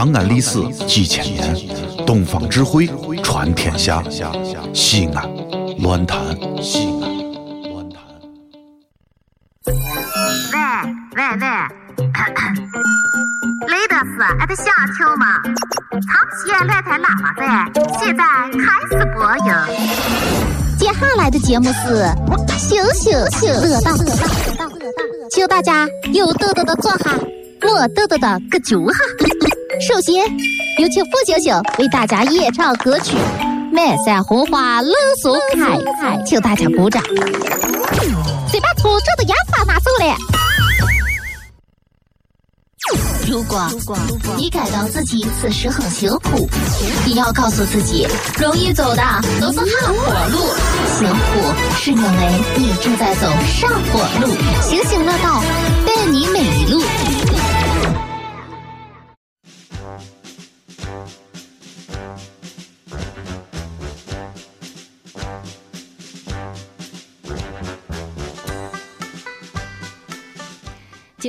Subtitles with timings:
[0.00, 1.54] 长安历史几千年，
[2.06, 2.88] 东方智慧
[3.22, 4.02] 传天下。
[4.72, 5.28] 西安，
[5.82, 6.18] 乱谈
[6.62, 7.02] 西安，
[7.70, 8.02] 乱谈。
[9.66, 9.72] 喂
[11.16, 11.44] 喂喂，
[13.68, 15.36] 雷德斯，俺的小球吗？
[15.92, 16.00] 长
[16.32, 17.70] 期来台喇叭在，
[18.02, 18.24] 现在
[18.58, 18.64] 开
[18.96, 19.52] 始播音。
[20.78, 22.08] 接下来的节目是
[22.56, 23.92] 醒醒醒乐道，
[25.30, 27.14] 请大家有豆豆的坐下，
[27.60, 28.98] 没豆豆的搁脚下。
[29.80, 30.14] 首先，
[30.78, 33.16] 有请付星星为大家演唱歌曲
[33.72, 34.92] 《满山红花冷
[35.22, 35.78] 松开》，
[36.26, 37.02] 请大家鼓掌。
[38.46, 40.14] 先把粗糙的牙刷拿走了。
[43.26, 43.70] 如果
[44.36, 46.48] 你感到自己此时很辛苦，
[47.06, 48.06] 你要告诉自己，
[48.38, 49.02] 容易走的
[49.40, 49.94] 都是下坡
[50.30, 50.38] 路，
[50.98, 51.40] 辛苦
[51.78, 54.34] 是因为你正在走上坡路。
[54.60, 55.40] 星星乐道，
[55.86, 56.39] 伴你每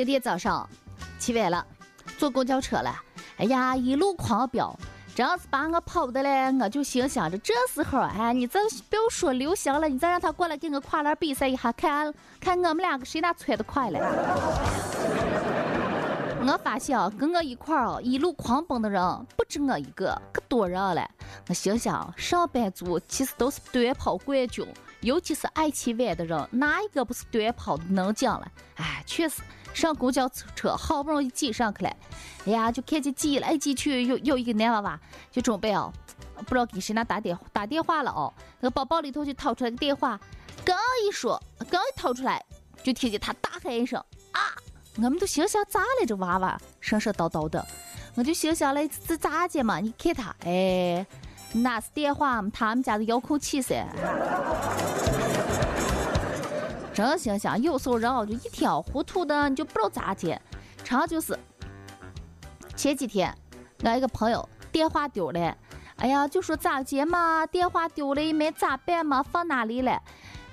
[0.03, 0.67] 今天早上
[1.19, 1.63] 起晚了，
[2.17, 2.91] 坐公交车了。
[3.37, 4.75] 哎呀，一路狂飙，
[5.13, 6.51] 真是把我跑的嘞！
[6.59, 13.99] 我就心想着，这时候哎，你再不要说刘翔了，你再让他过来跟我跨栏比赛一下，看看我们两个谁哪窜的快了。
[16.47, 18.99] 我发现啊，跟我一块儿一路狂奔的人
[19.37, 21.07] 不止我一个，可多人了。
[21.47, 24.65] 我心想，上班族其实都是短跑冠军，
[25.01, 28.47] 尤其是爱起晚的人，哪一个不是短跑能讲了？
[28.77, 29.43] 哎，确实。
[29.73, 31.95] 上公交车好不容易挤上去了，
[32.45, 34.99] 哎呀，就看见挤来挤去，有有一个男娃娃
[35.31, 35.91] 就准备哦，
[36.45, 40.19] 不知道给谁那打电打电话了哦，那个包包里头就掏出来个电话，
[40.65, 40.77] 刚
[41.07, 42.43] 一说，刚一掏出来，
[42.83, 43.99] 就听见他大喊一声
[44.31, 44.39] 啊！
[44.97, 47.65] 我们都心想咋了这娃娃神神叨叨的，
[48.15, 49.79] 我就心想嘞这咋的嘛？
[49.79, 51.05] 你看他，哎，
[51.53, 53.87] 那是电话他们家的遥控器噻。
[56.93, 60.39] 真心想，有时候人啊就一天糊涂的，你就不知道咋接。
[60.83, 61.37] 常就是
[62.75, 63.33] 前几天，
[63.83, 65.57] 俺一个朋友电话丢了，
[65.97, 67.45] 哎呀，就说咋接嘛？
[67.45, 69.23] 电话丢了也没咋办嘛？
[69.23, 69.91] 放哪里了？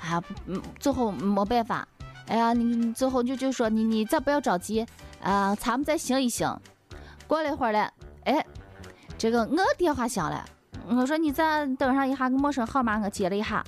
[0.01, 0.23] 哎呀，
[0.79, 1.87] 最后没办法。
[2.29, 4.87] 哎呀，你最后就就说你你再不要着急
[5.23, 6.61] 啊，咱们再想一想。
[7.27, 7.93] 过了一会儿了，
[8.25, 8.45] 哎，
[9.17, 10.45] 这个我电话响了，
[10.89, 13.65] 我说你再等上一下，陌生号码我接了一下。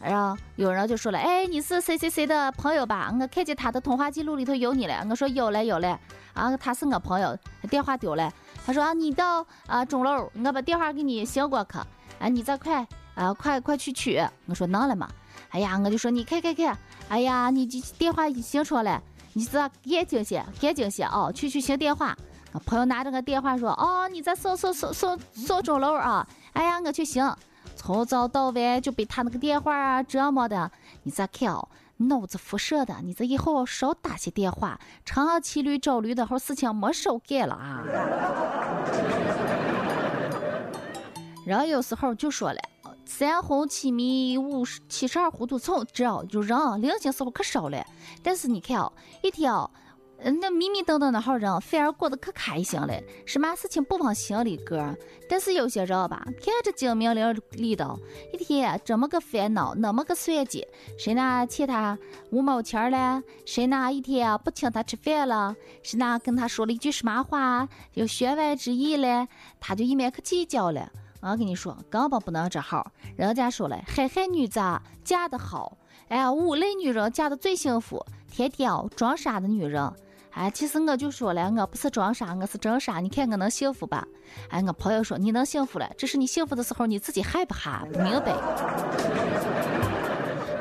[0.00, 3.12] 然后有人就说了：“哎，你是谁谁谁的朋友吧？
[3.20, 5.98] 我看见他的通话记录里头有你了。”我说：“有了，有了。”
[6.34, 7.36] 啊，他是我朋友，
[7.68, 8.32] 电话丢了。
[8.64, 11.78] 他说：“啊，你到啊钟楼，我把电话给你行过去。
[12.20, 15.08] 啊，你再快啊，快快去取。”我说：“能了吗？”
[15.50, 16.78] 哎呀，我就说：“你看看看，
[17.08, 22.16] 哎呀，你这电话已醒出来了，你这赶紧些，赶紧些哦，去去行电话。”
[22.52, 26.26] 我朋友拿着个电话说：“哦，你在送送送送送钟楼啊？
[26.52, 27.34] 哎呀，我去行。”
[27.78, 30.72] 从早到晚就被他那个电话啊折磨的，
[31.04, 31.68] 你再看哦，
[31.98, 37.84] 脑子辐射的，你这以后少打些电话，长期驴找驴的好事情没少干了啊。
[41.46, 42.60] 人有时候就说了，
[43.06, 47.86] 三红七迷五十七十二糊涂虫，知道就人零星时候可少了，
[48.24, 49.70] 但是你看哦，一天哦。
[50.20, 54.96] 嗯，那迷迷瞪瞪的好人反而过得可开心了，什么事情不往心里搁。
[55.28, 57.96] 但是有些人吧，看着精明伶俐的，
[58.32, 60.66] 一天这么个烦恼，那么个算计，
[60.98, 61.96] 谁那欠他
[62.30, 69.28] 五毛钱了，谁那一天不请他吃饭了，谁那跟他说了一句什么话有弦外之意了，
[69.60, 70.90] 他就一面可计较了。
[71.20, 72.90] 我跟你说，根本不能这号。
[73.16, 74.60] 人家说了，海海女子
[75.04, 79.92] 嫁得好，哎呀，五类女人嫁的最幸福，天天装傻的女人。
[80.38, 83.00] 哎，其实我就说了，我不是装傻，我是真傻。
[83.00, 84.06] 你看我能幸福吧？
[84.50, 87.84] 哎，我朋友说你能幸福了，只是你幸福的时候你自己害不害？
[87.92, 88.36] 不明白？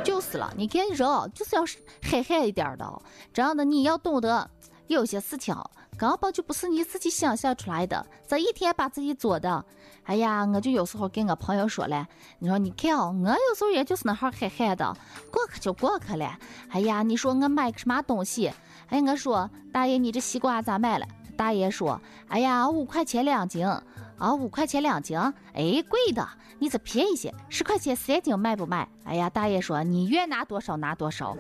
[0.04, 0.98] 就是了，你看人
[1.32, 1.64] 就是要
[2.02, 3.02] 憨憨一点的，
[3.32, 4.50] 这样的你要懂得，
[4.88, 5.56] 有些事情
[5.98, 9.66] 根本就不是你自己想象出来的，这一天把自己做的。
[10.04, 12.08] 哎呀，我就有时候跟我朋友说了，
[12.40, 14.96] 你说你看哦，我有时候也就是那号嗨嗨的，
[15.32, 16.38] 过去就过去了。
[16.70, 18.54] 哎呀，你说我买个什么东西？
[18.90, 21.06] 哎，我说大爷，你这西瓜咋卖了？
[21.36, 22.00] 大爷说，
[22.30, 25.20] 哎呀，五块钱两斤啊，五块钱两斤，
[25.54, 26.26] 哎，贵的，
[26.58, 28.88] 你这便宜些，十块钱三斤卖不卖？
[29.04, 31.36] 哎呀，大爷说，你愿拿多少拿多少。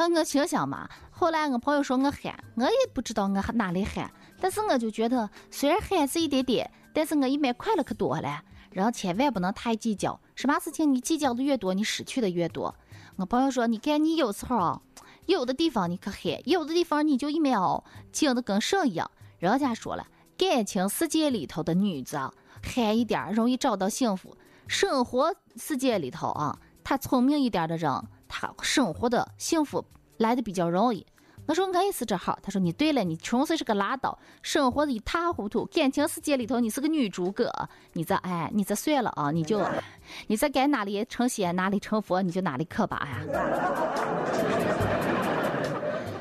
[0.00, 4.10] 啊，我心想嘛，后来我朋友说我憨，我也不知道我哪里憨，
[4.40, 8.42] 但是我就觉得，虽然憨是一点点，但是我一面快乐可多了。
[8.70, 12.74] 人千万不能太计较，什么事情你计较的越多，你失去的越多。
[13.16, 14.80] 我朋友说：“你看，你有时候啊，
[15.26, 19.10] 有的地方你可黑，有的地方你就一秒静的跟神一样。
[19.38, 20.06] 人家说了，
[20.38, 22.32] 感情世界里头的女子啊，
[22.62, 24.30] 憨一点容易找到幸福；
[24.66, 27.92] 生活世界里头啊，她聪明一点的人，
[28.40, 29.84] 她生活的幸福
[30.16, 31.06] 来的比较容易。
[31.46, 37.50] 我说我也是这号，他说你对了，你纯粹是个拉倒，生活的一塌糊涂，感情世界里头你是个女诸葛，
[37.92, 39.60] 你这哎，你这算了啊，你就，
[40.28, 43.18] 你这该哪里成仙哪里成佛，你就哪里可吧呀。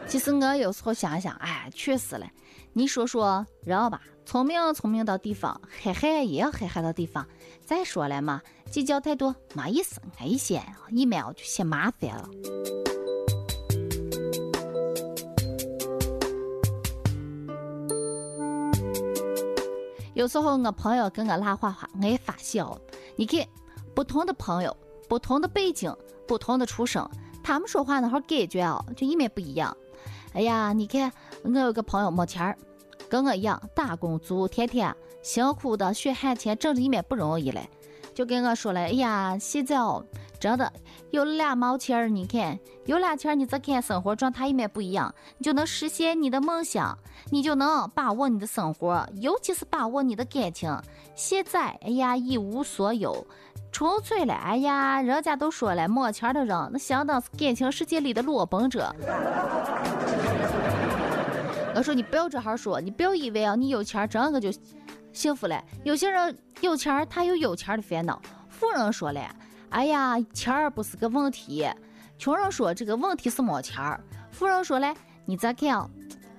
[0.08, 2.28] 其实我有时候想想，哎，确实嘞，
[2.74, 7.26] 你说说人吧，聪明聪明到地方，憨憨也要憨憨到地方。
[7.66, 8.40] 再说了嘛，
[8.70, 10.62] 计较太多没意思，一些
[10.92, 12.30] 一秒就嫌麻烦了。
[20.14, 22.80] 有时候我朋友跟我拉话话，我也发笑。
[23.16, 23.44] 你看，
[23.96, 24.78] 不同的朋友，
[25.08, 25.92] 不同的背景，
[26.28, 27.04] 不同的出身，
[27.42, 29.76] 他们说话那会感觉啊，就一面不一样。
[30.34, 31.12] 哎呀，你看，
[31.42, 32.56] 我有个朋友没钱儿，
[33.10, 37.68] 跟我一样打工族，天天辛苦的血汗钱挣着一面不容易嘞，
[38.14, 40.06] 就跟我说了，哎呀，现在哦。
[40.40, 40.72] 真的
[41.12, 46.98] 有了两毛钱儿，你看有俩钱儿，你再看生活状态一面不一样，你就能实现你的梦想，
[47.30, 50.74] 你就能把握你的生活，尤其是把握你的感情。
[51.14, 53.28] 现在，哎呀，一无所有，
[53.70, 54.34] 纯粹了。
[54.34, 58.96] 哎呀，人家都说了，没钱的人那相当是感情世界里的裸奔者。
[61.80, 64.52] 我说你不要这样说，你不要以为啊，你有钱真个就
[65.14, 65.64] 幸福了。
[65.86, 68.22] 有些人有钱，他有有钱的烦恼。
[68.50, 69.22] 富人说了。
[69.70, 71.66] 哎呀，钱儿不是个问题。
[72.18, 73.98] 穷人说这个问题是没钱儿。
[74.30, 74.94] 富人说嘞，
[75.24, 75.90] 你再看，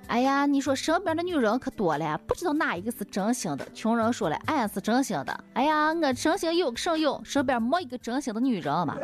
[0.09, 3.67] 哎呀，你说身边的女人可多了，不知道哪一个是真心的。
[3.73, 5.45] 穷人说嘞，俺是真心的。
[5.55, 8.95] 哎呀，我真心有甚有，身边没一个真心的女人嘛。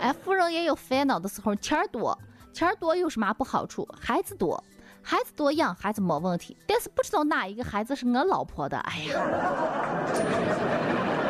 [0.00, 2.16] 哎，富人也有烦恼的时候，钱儿多，
[2.52, 3.86] 钱多有什么不好处？
[3.98, 4.62] 孩子多，
[5.02, 8.78] 孩子多养孩子没问题，但是不知道哪一个孩子是我老婆的。
[8.78, 9.20] 哎呀。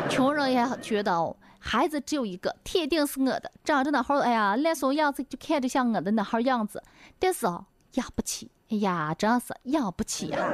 [0.09, 6.83] 穷人也觉得哦孩子只有一个，铁定是我的，长着那号，哎呀，脸怂样子就看着像我的那号样子，
[7.17, 10.37] 但是哦，养不起，哎呀，真是养不起呀。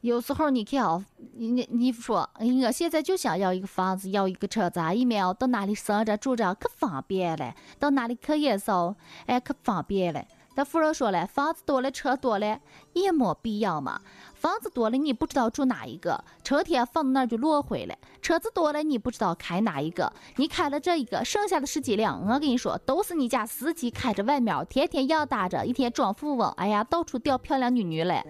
[0.00, 1.04] 有时候你看
[1.38, 2.28] 你，你你说，
[2.64, 8.96] 我现在就想要一个房子，要一个车子，一面到哪里生着住着可方便了，到哪里去也少，
[9.26, 10.24] 哎，可方便了。
[10.56, 12.58] 那夫人说了，房子多了，车多了，
[12.92, 14.00] 也没必要嘛。
[14.34, 28.24] 房子多了，你不知道住哪一个，成天放在那儿就落灰了；车子多了，你不知道开哪一个，你开了这一个，剩下的十几辆，我跟你说，都是你家司机开着外面，天天要打着，一天装富翁，哎呀，到处钓漂亮女女嘞。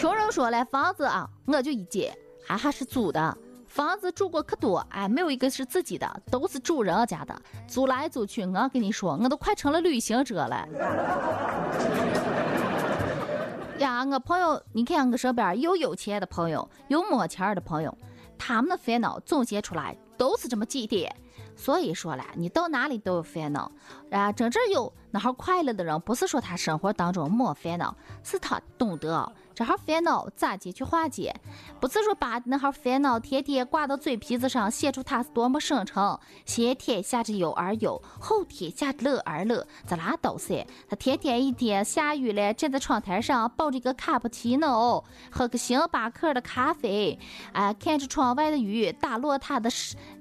[0.00, 3.36] 穷人说了，房子啊，我就一间，还还是租的。
[3.66, 8.46] 房子住过可多，哎，没有一个是自己的，都是主人家的，租来租去。
[8.46, 10.66] 我跟你说，我都快成了旅行者了。
[13.76, 17.94] 呀，我朋友，你看我身边有有钱的朋友，有没钱的朋友，
[18.38, 21.14] 他们的烦恼总结出来都是这么几点。
[21.56, 23.70] 所以说了，你到哪里都有烦恼，
[24.10, 27.94] 啊，真正有那号快乐的人，不是说他生活当中没烦恼，
[28.24, 29.30] 是他懂得。
[29.60, 31.34] 这号烦恼咋解去化解？
[31.78, 36.18] 不是说把那号烦恼天天挂到嘴皮子上，写出他是多么深沉。
[36.46, 40.66] 先天下之忧而忧，后天下之乐而乐，这拉倒噻。
[40.88, 47.18] 他天天一天下雨了，站在窗台上抱着一个卡布奇诺，喝个星巴克的咖啡，
[47.52, 49.68] 啊，看着窗外的雨打落他的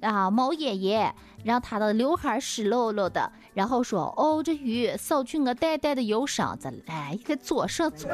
[0.01, 8.11] 啊毛爷爷，让他的刘海湿漉漉的，然后说：“哦，这雨扫去我淡淡的忧伤。”这来，一个做什做？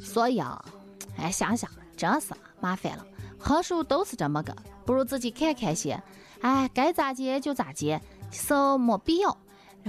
[0.00, 0.62] 所以啊，
[1.16, 3.04] 哎，想想真是麻烦了。
[3.38, 4.54] 何处都是这么个，
[4.84, 6.00] 不如自己看看先。
[6.42, 8.00] 哎，该咋接就咋接，
[8.30, 9.36] 是没必要。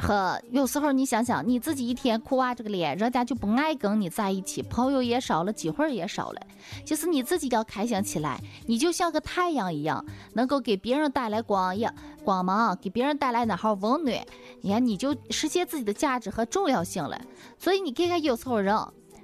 [0.01, 6.41] 呵有时候你想想，你自己一天哭哇这个脸，人家就不爱跟你在一起，朋友也少了，机会也少了。
[6.83, 14.25] 就是你自己要开心起来，你就像个太阳一样，能够给别人带来光呀光芒，给别人带来那号温暖，
[14.62, 17.21] 你看你就实现自己的价值和重要性了。
[17.59, 18.75] 所以你看看有时候人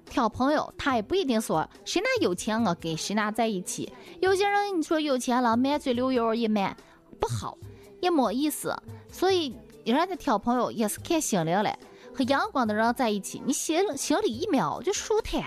[0.05, 3.91] 挑朋友，他也不一定说谁那有钱我跟谁那在一起。
[4.21, 6.77] 有些人你说有钱了，满嘴流油一满
[7.19, 7.57] 不好，
[8.01, 8.75] 也没意思。
[9.11, 9.55] 所以。
[9.85, 11.77] 人家挑朋友也是看心灵嘞，
[12.13, 15.43] 和阳光的人在一起，你心心里一秒就舒坦，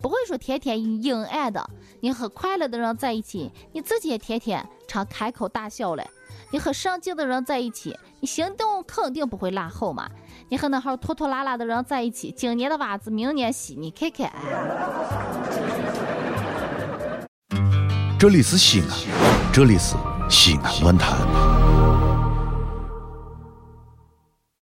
[0.00, 1.68] 不会说天天阴暗的。
[2.00, 6.06] 你和快乐的人在一起，你自己也天天常开口大笑嘞。
[6.50, 10.08] 你和上进的人在一起，你行动肯定不会落后嘛。
[10.48, 14.32] 你和那号拖拖拉拉的人在一起，今年的袜子明年洗，你看看。
[18.18, 18.88] 这里是西安，
[19.52, 19.94] 这里是
[20.28, 21.57] 西安论坛。